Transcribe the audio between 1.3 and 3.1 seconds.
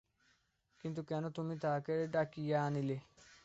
তুমি তাঁহাকে ডাকিয়া আনিলে?